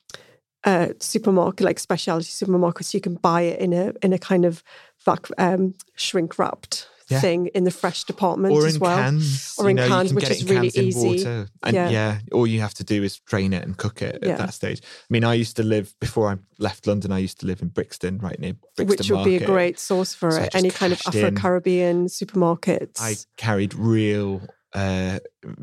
[0.64, 4.62] uh, supermarket, like specialty supermarkets, you can buy it in a in a kind of
[5.04, 7.20] vac- um, shrink wrapped Yeah.
[7.20, 8.96] thing in the fresh department Or as well.
[8.96, 11.24] cans, Or in know, cans, which is really easy.
[11.24, 11.88] And Yeah.
[11.88, 12.18] yeah.
[12.32, 14.30] all you have to do is drain it and cook it Yeah.
[14.32, 14.80] at that stage.
[14.82, 17.10] I mean, I used to live before I left London.
[17.12, 20.12] I used to live in Brixton, right near Brixton which would be a great source
[20.14, 20.54] for So it.
[20.54, 21.00] Any kind of.
[21.06, 23.00] Afro Caribbean supermarkets.
[23.00, 24.42] I carried real,
[24.74, 25.18] uh,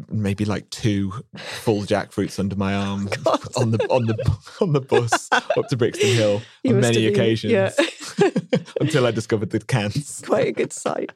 [0.10, 3.10] maybe like two full jackfruits under my arm
[3.56, 7.52] on the on the on the bus up to Brixton Hill on many occasions.
[7.52, 7.72] yeah.
[8.82, 10.22] until I discovered the cans.
[10.26, 11.12] Quite a good sight.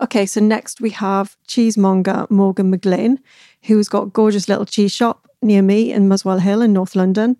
[0.00, 3.18] Okay, so next we have cheesemonger Morgan McGlynn,
[3.62, 7.36] who's got a gorgeous little cheese shop near me in Muswell Hill in North London.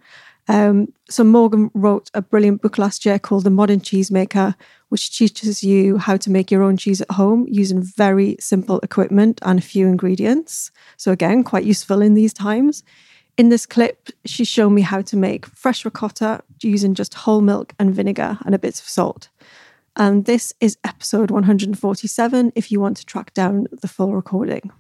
[0.48, 4.54] Um, so Morgan wrote a brilliant book last year called The Modern Cheesemaker,
[4.88, 9.40] which teaches you how to make your own cheese at home using very simple equipment
[9.42, 10.70] and a few ingredients.
[10.96, 12.82] So again, quite useful in these times.
[13.36, 17.72] In this clip, she's shown me how to make fresh ricotta using just whole milk
[17.78, 19.28] and vinegar and a bit of salt.
[19.94, 24.72] And this is episode 147 if you want to track down the full recording.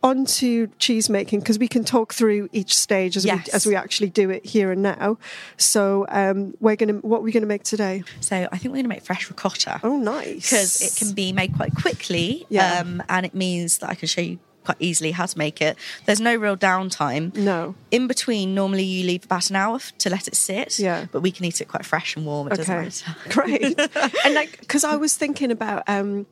[0.00, 3.46] On to cheese making because we can talk through each stage as Yes.
[3.48, 5.18] we as we actually do it here and now.
[5.56, 8.04] So um, we're gonna what we're we gonna make today?
[8.20, 10.50] So I think we're going to make fresh ricotta Oh, nice!
[10.50, 12.46] because it can be made quite quickly.
[12.48, 12.78] Yeah.
[12.80, 15.76] Um, and it means that I can show you quite easily how to make it.
[16.04, 17.34] There's no real downtime.
[17.34, 17.74] no.
[17.90, 20.78] In between, normally you leave about an hour to let it sit.
[20.78, 21.06] Yeah.
[21.10, 22.48] But we can eat it quite fresh and warm.
[22.48, 23.16] It doesn't Okay, matter.
[23.30, 24.14] great.
[24.24, 26.26] and like, because I was thinking about, um,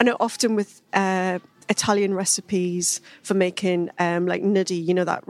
[0.00, 1.38] I know often with uh,
[1.72, 5.24] Italian recipes for making um, like gnudi, you know that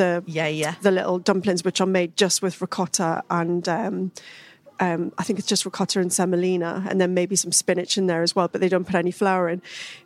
[0.00, 0.74] the Yeah, yeah.
[0.82, 3.68] the little dumplings which are made just with ricotta and.
[3.68, 4.12] Um,
[4.80, 8.22] um, I think it's just ricotta and semolina, and then maybe some spinach in there
[8.22, 8.48] as well.
[8.48, 9.62] But they don't put any flour in,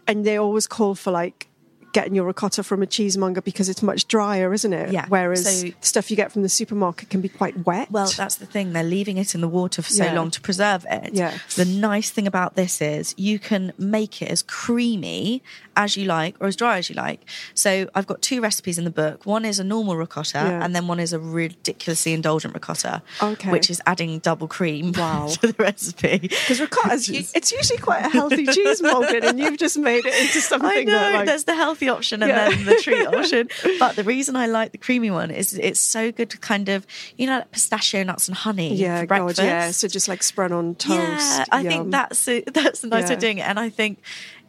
[0.06, 1.48] and they always call for like
[1.94, 4.92] getting your ricotta from a cheesemonger because it's much drier, isn't it?
[4.92, 7.90] Yeah, Whereas so- stuff you get from the supermarket can be quite wet.
[7.90, 8.74] Well, that's the thing.
[8.74, 10.12] They're leaving it in the water for so Yeah.
[10.12, 11.14] long to preserve it.
[11.14, 11.32] Yeah.
[11.56, 15.42] The nice thing about this is you can make it as creamy
[15.78, 17.20] as you like or as dry as you like.
[17.54, 19.24] So I've got two recipes in the book.
[19.24, 20.62] One is a normal ricotta, Yeah.
[20.64, 23.50] and then one is a ridiculously indulgent ricotta, Okay.
[23.52, 25.28] which is adding double cream Wow.
[25.40, 26.18] to the recipe.
[26.18, 30.40] Because ricotta's it's usually quite a healthy cheese Morgan, and you've just made it into
[30.50, 32.50] something I know that like there's the healthy option and Yeah.
[32.50, 33.48] then the treat option.
[33.78, 36.86] But the reason I like the creamy one is it's so good to kind of
[37.16, 39.40] you know like pistachio nuts and honey yeah, for God, breakfast.
[39.46, 39.70] yeah.
[39.70, 40.98] So just like spread on toast.
[40.98, 41.70] Yeah, I Yum.
[41.72, 44.00] think that's a, that's a nice way of doing it, and I think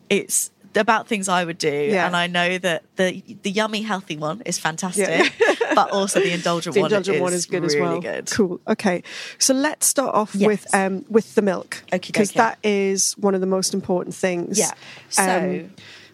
[0.10, 1.72] it's about things I would do.
[1.92, 2.06] Yeah.
[2.06, 5.08] And I know that the the yummy healthy one is fantastic,
[5.40, 5.56] Yeah.
[5.76, 8.02] but also the indulgent the one indulgent is one is good really as well.
[8.02, 8.32] Good.
[8.32, 8.60] Cool.
[8.68, 9.04] Okay,
[9.38, 10.48] so let's start off Yes.
[10.48, 14.58] with um with the milk because that is one of the most important things.
[14.60, 14.72] Yeah.
[15.10, 15.24] So.
[15.24, 15.72] Um,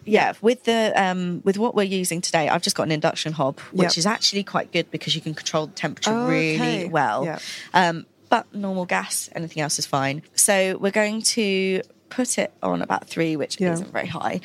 [0.08, 3.58] yeah, with the um, with what we're using today, I've just got an induction hob,
[3.72, 3.98] which Yep.
[3.98, 6.58] is actually quite good because you can control the temperature Oh, okay.
[6.60, 7.24] really well.
[7.24, 7.38] Yeah.
[7.74, 10.22] Um, but normal gas, anything else is fine.
[10.36, 13.72] So we're going to put it on about three, which Yeah.
[13.72, 14.40] isn't very high.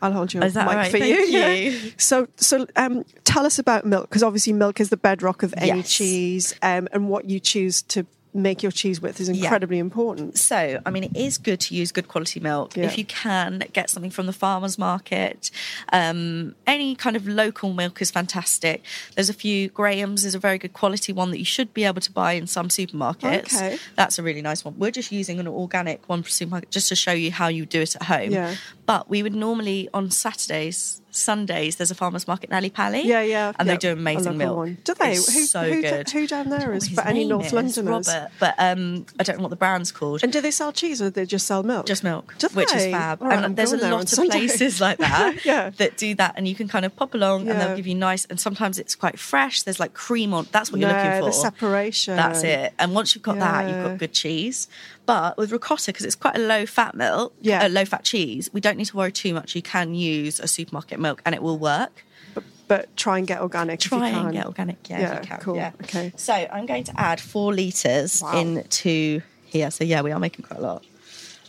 [0.00, 0.90] I'll hold your Is that mic right?
[0.90, 1.38] for Thank you.
[1.38, 1.92] You.
[1.98, 5.68] So, so um, tell us about milk because obviously milk is the bedrock of any
[5.78, 5.90] Yes.
[5.92, 9.44] cheese, um, and what you choose to make your cheese with is Yeah.
[9.44, 10.38] incredibly important.
[10.38, 12.76] So, I mean, it is good to use good quality milk.
[12.76, 12.84] Yeah.
[12.84, 15.50] If you can, get something from the farmer's market.
[15.92, 18.82] Um, any kind of local milk is fantastic.
[19.14, 22.00] There's a few, Graham's is a very good quality one that you should be able
[22.00, 23.54] to buy in some supermarkets.
[23.54, 23.78] Okay.
[23.96, 24.78] That's a really nice one.
[24.78, 27.82] We're just using an organic one from supermarket just to show you how you do
[27.82, 28.30] it at home.
[28.32, 28.54] Yeah.
[28.84, 33.02] But we would normally, on Saturdays, Sundays there's a farmers market in Ali Pally.
[33.02, 33.52] Yeah, yeah.
[33.58, 34.70] And yeah, they do amazing milk.
[34.82, 35.12] Do they?
[35.12, 36.10] It's who, so who, good.
[36.10, 38.08] Who down there is for any North Londoners?
[38.08, 40.24] Robert, but um, I don't know what the brand's called.
[40.24, 41.86] And do they sell cheese or do they just sell milk?
[41.86, 43.20] just milk, Do which is fab.
[43.22, 44.30] Right, and I'm there's a lot of Sunday.
[44.38, 45.70] places like that Yeah.
[45.76, 48.24] that do that, and you can kind of pop along, and they'll give you nice.
[48.24, 49.62] And sometimes it's quite fresh.
[49.62, 50.48] There's like cream on.
[50.50, 51.26] That's what you're looking for.
[51.26, 52.16] the separation.
[52.16, 52.72] That's it.
[52.78, 54.66] And once you've got that, you've got good cheese.
[55.04, 57.66] But with ricotta, because it's quite a low fat milk, Yeah.
[57.66, 59.54] a low fat cheese, we don't need to worry too much.
[59.56, 62.04] You can use a supermarket milk, and it will work.
[62.34, 63.84] But, but try and get organic.
[63.84, 64.26] if you Try can.
[64.26, 65.38] and get organic, yeah, Yeah, can.
[65.40, 65.56] cool.
[65.56, 65.72] Yeah.
[65.82, 66.12] Okay.
[66.16, 68.38] So I'm going to add four litres Wow.
[68.40, 69.70] into here.
[69.72, 70.84] So yeah, we are making quite a lot.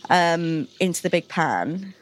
[0.09, 1.93] Um, into the big pan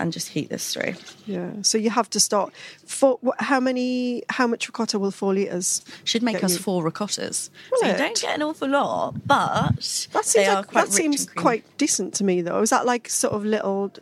[0.00, 0.94] and just heat this through.
[1.26, 1.50] Yeah.
[1.62, 2.52] So you have to start.
[2.86, 4.22] For how many?
[4.30, 5.82] How much ricotta will four liters?
[6.04, 7.50] Should make us you- four ricottas.
[7.70, 9.76] Will so you don't get an awful lot, but
[10.12, 12.60] That seems they are like, quite that seems quite decent to me, though.
[12.62, 13.92] Is that like sort of little?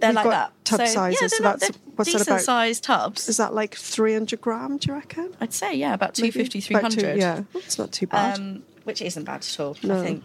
[0.00, 0.52] They're like that.
[0.64, 1.20] Tub so, sizes.
[1.22, 2.40] Yeah, so not- that's what's that decent about?
[2.42, 3.28] sized tubs.
[3.28, 4.76] Is that like three hundred gram?
[4.76, 5.34] Do you reckon?
[5.40, 6.32] I'd say yeah, about Maybe?
[6.32, 7.18] 250, About two- 300.
[7.20, 8.38] yeah, it's not too bad.
[8.38, 9.76] Um, which isn't bad at all.
[9.82, 10.00] No.
[10.00, 10.24] I think.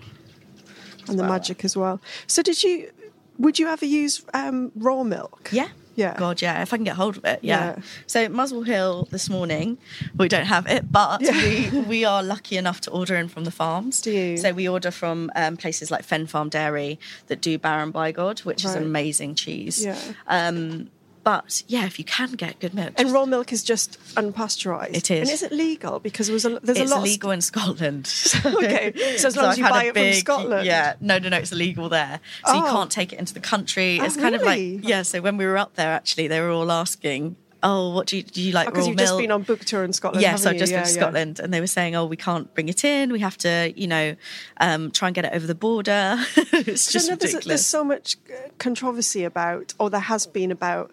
[1.08, 2.00] and the magic as well.
[2.28, 2.92] So did you?
[3.40, 5.50] Would you ever use um, raw milk?
[5.52, 5.70] Yeah.
[5.96, 6.16] Yeah.
[6.18, 6.62] God, yeah.
[6.62, 7.76] If I can get hold of it, yeah.
[7.76, 7.82] Yeah.
[8.08, 9.78] So Muswell Hill this morning,
[10.16, 11.32] we don't have it, but Yeah.
[11.74, 14.00] we we are lucky enough to order in from the farms.
[14.02, 14.38] Do you?
[14.38, 18.64] So we order from um, places like Fen Farm Dairy that do Baron Bygod, which
[18.64, 18.82] is Right.
[18.84, 19.84] amazing cheese.
[19.84, 19.98] Yeah.
[20.28, 20.90] Um,
[21.24, 24.96] but yeah, if you can get good milk, And raw milk is just unpasteurised.
[24.96, 25.22] It is.
[25.22, 26.00] And is it legal?
[26.00, 27.04] Because there was a, there's it's a lot.
[27.04, 28.06] It's illegal in Scotland.
[28.46, 30.66] Okay, so as long as I've you buy it from Scotland.
[30.66, 32.72] Yeah, no, no, no, it's illegal there, so you Oh.
[32.72, 34.00] can't take it into the country.
[34.02, 34.76] Oh, It's kind really?
[34.76, 35.02] of like yeah.
[35.04, 38.24] So when we were up there, actually, they were all asking, "Oh, what do you
[38.24, 38.42] do?
[38.42, 40.22] You like Because raw you've milk?" just been on book tour in Scotland.
[40.22, 40.78] Yes, I've just you?
[40.78, 41.02] been to Yeah, yeah.
[41.02, 43.12] Scotland, and they were saying, "Oh, we can't bring it in.
[43.12, 44.16] We have to, you know,
[44.60, 47.46] um, try and get it over the border." it's just no, there's, ridiculous.
[47.46, 50.92] there's so much uh, controversy about, or there has been about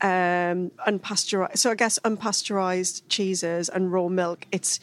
[0.00, 1.58] um, unpasteurized.
[1.58, 4.46] So I guess unpasteurized cheeses and raw milk.
[4.52, 4.80] It's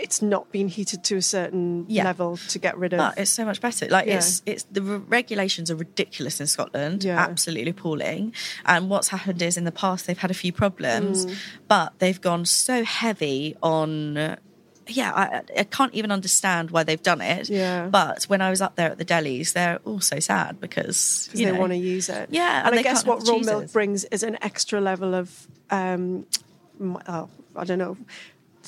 [0.00, 2.04] it's not been heated to a certain Yeah.
[2.04, 2.98] level to get rid of.
[2.98, 3.86] But it's so much better.
[3.88, 4.16] Like Yeah.
[4.18, 7.18] it's it's the re- regulations are ridiculous in Scotland, Yeah.
[7.20, 8.32] absolutely appalling.
[8.64, 11.34] And what's happened is in the past they've had a few problems, Mm.
[11.68, 14.36] but they've gone so heavy on.
[14.90, 17.50] Yeah, I, I can't even understand why they've done it.
[17.50, 17.88] Yeah.
[17.88, 21.44] But when I was up there at the delis, they're all so sad because they
[21.44, 22.30] know, want to use it.
[22.30, 26.24] Yeah, and, and I guess what raw milk brings is an extra level of, um,
[27.06, 27.98] oh, I don't know,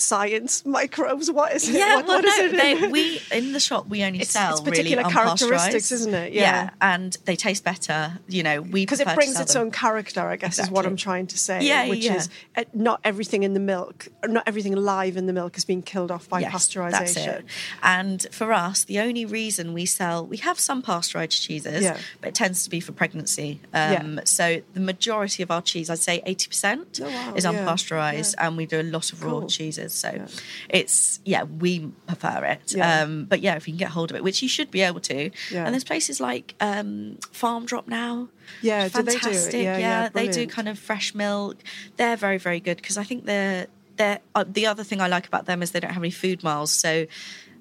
[0.00, 1.30] science, microbes.
[1.30, 1.74] What is it?
[1.76, 2.80] Yeah, what, well, what is no, it?
[2.80, 6.32] they, we in the shop we only It's- sell it's particular really characteristics, isn't it?
[6.32, 6.70] Yeah.
[6.80, 8.18] and they taste better.
[8.28, 9.62] You know, we because it brings its them.
[9.66, 11.62] own character, I guess, is what I'm trying to say.
[11.62, 12.14] Yeah, which yeah.
[12.16, 15.82] is uh, not everything in the milk, not everything live in the milk is being
[15.82, 17.44] killed off by Yes, pasteurization.
[17.82, 21.98] And for us, the only reason we sell, we have some pasteurized cheeses, Yeah.
[22.20, 23.60] but it tends to be for pregnancy.
[23.72, 24.20] Um, Yeah.
[24.24, 28.56] So the majority of our cheese, I'd say 80%, Oh, wow, is yeah, unpasteurized, and
[28.56, 29.48] we do a lot of raw Cool.
[29.48, 29.89] cheeses.
[29.92, 30.26] So Yeah.
[30.68, 32.74] it's, yeah, we prefer it.
[32.74, 33.02] Yeah.
[33.02, 35.00] Um, but yeah, if you can get hold of it, which you should be able
[35.00, 35.30] to.
[35.50, 35.64] Yeah.
[35.64, 38.28] And there's places like um, Farm Drop now.
[38.62, 39.20] Yeah, do they do it?
[39.22, 39.62] Fantastic.
[39.62, 41.58] Yeah, yeah, they do kind of fresh milk.
[41.96, 45.26] They're very, very good because I think they're they're uh, the other thing I like
[45.26, 47.06] about them is they don't have any food miles, so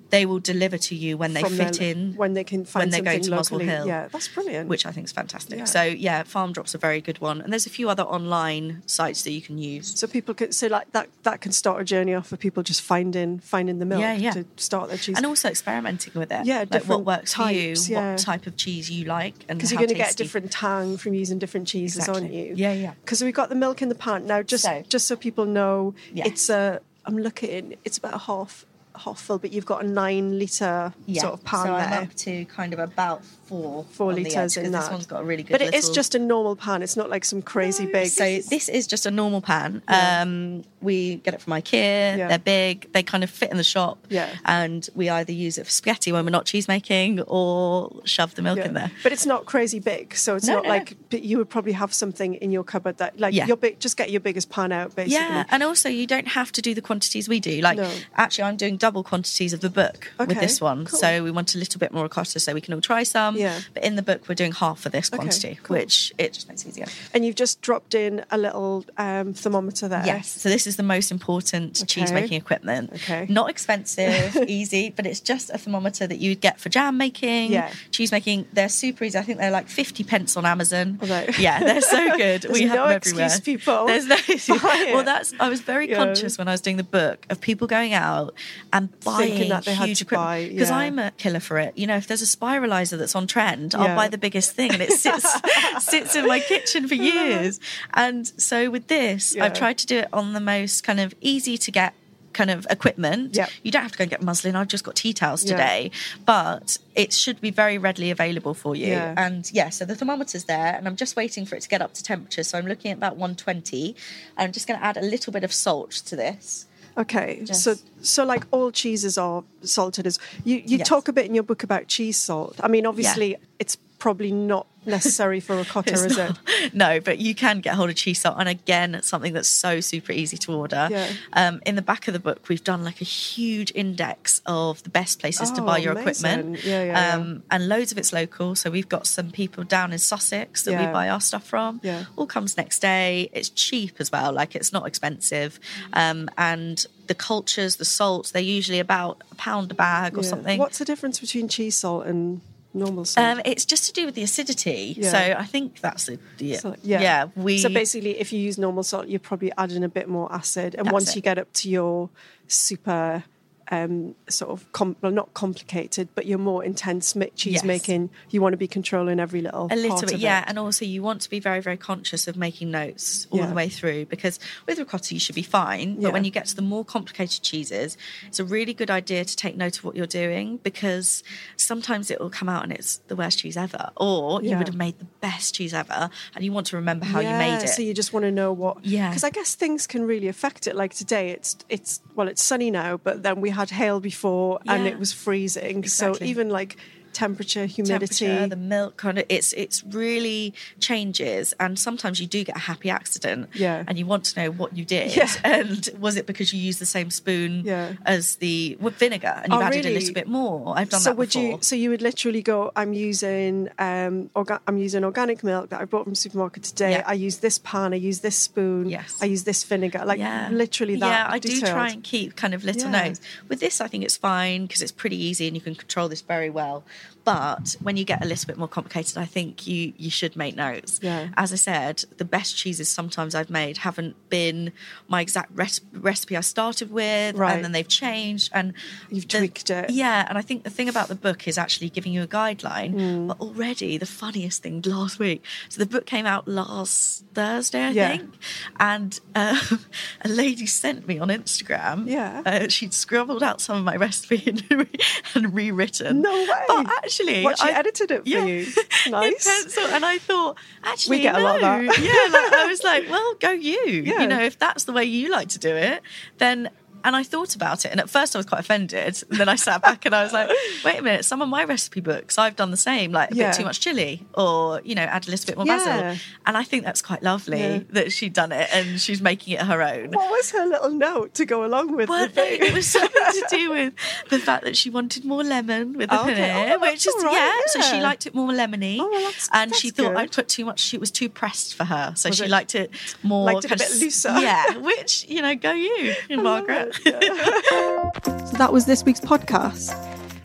[0.10, 2.84] they will deliver to you when they From fit their- in when they can find
[2.84, 3.66] when they're going to locally.
[3.66, 3.86] Hill.
[3.88, 4.68] Yeah, that's brilliant.
[4.70, 5.60] which I think is fantastic.
[5.60, 5.66] Yeah.
[5.66, 9.22] So yeah, Farm Drop's a very good one, and there's a few other online sites
[9.24, 9.98] that you can use.
[10.00, 12.82] so people can so like that that can start a journey off for people just
[12.82, 14.32] finding finding the milk Yeah, yeah.
[14.32, 15.18] to start their cheese.
[15.18, 16.46] And also experimenting with it.
[16.46, 18.12] Yeah, like what works types, for you, yeah.
[18.12, 20.24] what type of cheese you like, and because you're going to get tasty.
[20.24, 22.54] different tang from using different cheeses, aren't you?
[22.56, 22.94] Yeah, yeah.
[23.02, 24.42] Because we've got the milk in the pan now.
[24.42, 26.28] Just So- just so people know, Yes.
[26.28, 26.82] it's a.
[27.06, 27.76] I'm looking.
[27.86, 28.66] It's about half
[29.02, 31.22] half but you've got a nine liter Yeah.
[31.22, 31.78] sort of pan so there.
[31.88, 34.92] I'm up to kind of about four, Four litres edge, in This that.
[34.92, 35.52] one's got a really good.
[35.54, 36.84] but it is little- just a normal pan.
[36.84, 38.08] It's not like some crazy big.
[38.08, 39.82] So this is just a normal pan.
[39.90, 40.22] Yeah.
[40.22, 42.18] Um, we get it from IKEA.
[42.18, 42.28] Yeah.
[42.28, 42.92] They're big.
[42.94, 44.06] They kind of fit in the shop.
[44.10, 44.30] Yeah.
[44.46, 48.42] And we either use it for spaghetti when we're not cheese making, or shove the
[48.44, 48.92] milk in there.
[49.04, 50.70] But it's not crazy big, so it's No, not no.
[50.70, 50.96] like.
[51.10, 53.48] But you would probably have something in your cupboard that, like, Yeah.
[53.48, 53.80] your big.
[53.80, 55.16] Just get your biggest pan out, basically.
[55.16, 57.62] Yeah, and also you don't have to do the quantities we do.
[57.62, 57.90] Like, No.
[58.16, 60.86] actually, I'm doing double quantities of the book with this one.
[60.86, 61.00] cool.
[61.00, 63.36] So we want a little bit more ricotta, so we can all try some.
[63.38, 63.60] Yeah.
[63.74, 65.78] But in the book, we're doing half for this Okay, quantity, cool.
[65.78, 66.86] which it just makes it easier.
[67.14, 70.04] And you've just dropped in a little um, thermometer there.
[70.06, 70.30] Yes.
[70.30, 72.92] So this is the most important cheese making equipment.
[72.94, 73.26] Okay.
[73.30, 77.52] Not expensive, easy, but it's just a thermometer that you would get for jam making,
[77.52, 77.72] Yeah.
[77.92, 78.48] cheese making.
[78.54, 79.18] They're super easy.
[79.18, 80.98] I think they're like 50 pence on Amazon.
[81.02, 81.30] They?
[81.40, 82.46] Yeah, they're so good.
[82.52, 83.86] We have no them excuse, people.
[83.88, 84.94] There's no it.
[84.94, 85.98] Well, that's I was very Yeah.
[85.98, 88.34] conscious when I was doing the book of people going out
[88.74, 90.78] and buying they had huge equipment buy, because yeah.
[90.78, 91.78] I'm a killer for it.
[91.78, 93.82] You know, if there's a spiralizer that's on trend, Yeah.
[93.82, 95.26] I'll buy the biggest thing, and it sits
[95.80, 97.60] sits in my kitchen for years.
[97.94, 99.36] And so with this.
[99.38, 101.94] I've tried to do it on the most kind of easy to get
[102.32, 103.36] kind of equipment.
[103.36, 103.50] Yep.
[103.64, 104.56] You don't have to go and get muslin.
[104.56, 105.52] I've just got tea towels Yeah.
[105.58, 105.92] today,
[106.26, 108.88] but it should be very readily available for you.
[108.88, 109.16] Yeah.
[109.18, 111.94] And yeah, so the thermometer's there, and I'm just waiting for it to get up
[111.96, 112.44] to temperature.
[112.44, 113.96] So I'm looking at about 120.
[114.38, 116.68] And I'm just going to add a little bit of salt to this.
[116.98, 120.88] Okay, Just- so so like all cheeses are salted as you you Yes.
[120.88, 122.56] talk a bit in your book about cheese salt.
[122.62, 126.74] I mean, obviously, it's probably not necessary for ricotta, is not- it?
[126.74, 129.80] No, but you can get hold of cheese salt, and again, it's something that's so
[129.80, 130.88] super easy to order.
[130.92, 131.10] Yeah.
[131.34, 134.90] Um, in the back of the book, we've done like a huge index of the
[134.90, 136.30] best places to Oh, buy your amazing.
[136.30, 136.64] equipment.
[136.66, 137.16] Yeah, yeah, yeah.
[137.16, 138.56] um, And loads of it's local.
[138.56, 140.88] So we've got some people down in Sussex that Yeah.
[140.88, 141.80] we buy our stuff from.
[141.84, 142.06] Yeah.
[142.18, 143.30] All comes next day.
[143.32, 144.34] It's cheap as well.
[144.34, 145.60] Like it's not expensive.
[145.94, 150.30] Um, and the cultures, the salts, they're usually about a pound a bag or Yeah.
[150.30, 150.60] something.
[150.60, 152.42] What's the difference between cheese salt and
[152.80, 153.26] normal salt?
[153.26, 154.96] Um, it's just to do with the acidity.
[154.98, 155.12] Yeah.
[155.12, 156.20] So I think that's it.
[156.38, 156.58] Yeah.
[156.58, 157.28] So, yeah.
[157.36, 160.76] We so basically, if you use normal salt, you're probably adding a bit more acid,
[160.76, 161.16] and That's once it.
[161.18, 162.10] you get up to your
[162.48, 163.24] super
[163.72, 167.64] um, sort of com- well, not complicated, but your more intense cheese Yes.
[167.64, 170.42] making, you want to be controlling every little a little bit, yeah.
[170.42, 170.46] it.
[170.48, 173.46] And also, you want to be very, very conscious of making notes all Yeah.
[173.48, 175.96] the way through because with ricotta, you should be fine.
[175.96, 176.10] But Yeah.
[176.10, 179.56] when you get to the more complicated cheeses, it's a really good idea to take
[179.56, 181.24] note of what you're doing because
[181.56, 184.76] sometimes it will come out and it's the worst cheese ever, or you would have
[184.76, 187.70] made the best cheese ever, and you want to remember how yeah, you made it.
[187.70, 188.84] So you just want to know what.
[188.86, 189.10] Yeah.
[189.10, 190.76] Because I guess things can really affect it.
[190.76, 194.88] Like today, it's it's well, it's sunny now, but then we had hail before and
[194.88, 195.86] it was freezing.
[195.86, 196.78] So even like
[197.14, 198.26] temperature, humidity.
[198.26, 202.60] temperature, the milk kind of it's it's really changes and sometimes you do get a
[202.60, 203.84] happy accident Yeah.
[203.88, 205.30] and you want to know what you did Yeah.
[205.44, 207.94] and was it because you used the same spoon Yeah.
[208.06, 211.10] as the with vinegar and you've Oh, added a little bit more I've done so
[211.12, 211.58] that would before you?
[211.62, 212.72] So you would literally go.
[212.76, 216.92] I'm using um, orga- I'm using organic milk that I bought from the supermarket today.
[216.92, 217.04] Yeah.
[217.06, 217.94] I use this pan.
[217.94, 218.90] I use this spoon.
[218.90, 219.18] Yes.
[219.22, 220.04] I use this vinegar.
[220.06, 220.20] Like
[220.52, 221.08] literally that.
[221.10, 223.20] Yeah, I do try and keep kind of little notes.
[223.48, 226.22] With this, I think it's fine because it's pretty easy and you can control this
[226.22, 226.84] very well.
[227.26, 230.56] But when you get a little bit more complicated, I think you you should make
[230.56, 231.00] notes.
[231.04, 231.28] Yeah.
[231.38, 234.72] As I said, the best cheeses sometimes I've made haven't been
[235.08, 237.54] my exact res- recipe I started with, Right.
[237.56, 238.74] and then they've changed and
[239.12, 239.90] You've the- tweaked it.
[239.92, 242.96] Yeah, and I think the thing about the book is actually giving you a guideline.
[242.96, 243.28] Mm.
[243.28, 245.44] But already, the funniest thing last week.
[245.68, 248.10] So the book came out last Thursday, I Yeah.
[248.18, 248.34] think,
[248.80, 249.60] and uh,
[250.22, 252.08] a lady sent me on Instagram.
[252.08, 252.42] Yeah.
[252.46, 255.00] uh, she'd scribbled out some of my recipe and, re-
[255.36, 256.22] and rewritten.
[256.22, 256.48] No way.
[256.68, 258.66] But actually, What, she I- edited it for yeah, you?
[259.10, 259.46] Nice.
[259.46, 261.68] pencil, and I thought actually We get a lot of no.
[261.88, 262.00] that.
[262.00, 263.86] yeah, like, I was like, well, go you.
[264.06, 264.22] Yeah.
[264.22, 266.02] You know, if that's the way you like to do it,
[266.38, 266.70] then.
[267.04, 269.24] And I thought about it, and at first I was quite offended.
[269.30, 270.50] And then I sat back and I was like,
[270.86, 271.26] "Wait a minute!
[271.26, 273.50] Some of my recipe books, I've done the same, like a Yeah.
[273.52, 275.78] bit too much chili, or you know, add a little bit more Yeah.
[275.78, 277.80] basil." And I think that's quite lovely Yeah.
[277.92, 280.12] that she'd done it and she's making it her own.
[280.12, 282.62] What was her little note to go along with Well, the thing?
[282.62, 283.94] it was something to do with
[284.30, 286.34] the fact that she wanted more lemon with the okay.
[286.36, 289.90] paneer, Oh, which is right, yeah, So she liked it more lemony, Oh, and she
[289.90, 290.32] thought I good.
[290.34, 290.94] put too much.
[290.94, 292.92] It was too pressed for her, so Was she it- liked it
[293.24, 294.38] more Liked it a bit looser.
[294.40, 296.89] Yeah, which you know, go you, Margaret.
[296.94, 299.94] So that was this week's podcast.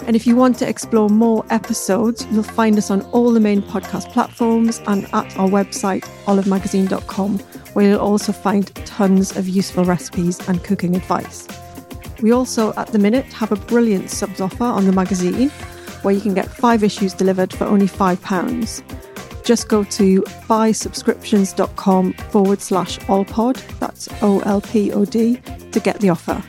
[0.07, 3.63] And if you want to explore more episodes, you'll find us on all the main
[3.63, 7.39] podcast platforms and at our website, olivemagazine.com,
[7.73, 11.49] where you'll also find tons of useful recipes and cooking advice.
[12.21, 15.49] We also, at the minute, have a brilliant subs offer on the magazine
[16.03, 19.14] where you can get five issues delivered for only £5.
[19.45, 25.37] Just go to buysubscriptions.com forward slash olpod, that's O L P O D,
[25.71, 26.43] to get the offer.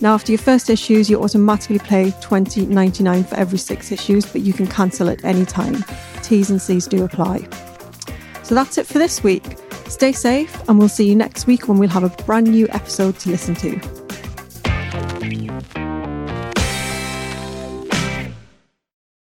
[0.00, 4.52] Now, after your first issues, you automatically pay $20.99 for every six issues, but you
[4.52, 5.84] can cancel at any time.
[6.22, 7.48] T's and C's do apply.
[8.42, 9.58] So that's it for this week.
[9.88, 13.18] Stay safe, and we'll see you next week when we'll have a brand new episode
[13.20, 14.05] to listen to.